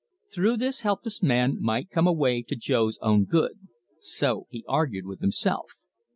[0.33, 3.67] Through this helpless man might come a way to Jo's own good.
[3.99, 5.67] So he argued with himself.